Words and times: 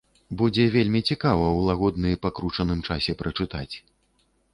Будзе 0.41 0.63
вельмі 0.75 1.01
цікава 1.09 1.43
ў 1.51 1.59
лагодны 1.67 2.13
па 2.23 2.29
кручаным 2.39 2.81
часе 2.89 3.15
прачытаць. 3.21 3.75